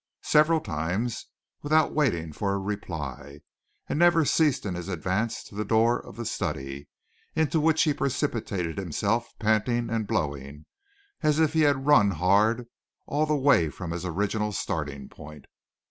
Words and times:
several 0.23 0.59
times 0.59 1.27
without 1.61 1.93
waiting 1.93 2.33
for 2.33 2.53
a 2.53 2.57
reply, 2.57 3.39
and 3.87 3.99
never 3.99 4.25
ceased 4.25 4.65
in 4.65 4.73
his 4.73 4.87
advance 4.87 5.43
to 5.43 5.53
the 5.53 5.63
door 5.63 5.99
of 6.03 6.15
the 6.15 6.25
study, 6.25 6.89
into 7.35 7.59
which 7.59 7.83
he 7.83 7.93
precipitated 7.93 8.79
himself 8.79 9.31
panting 9.37 9.91
and 9.91 10.07
blowing, 10.07 10.65
as 11.21 11.37
if 11.37 11.53
he 11.53 11.61
had 11.61 11.85
run 11.85 12.09
hard 12.09 12.65
all 13.05 13.27
the 13.27 13.35
way 13.37 13.69
from 13.69 13.91
his 13.91 14.03
original 14.03 14.51
starting 14.51 15.07
point. 15.07 15.45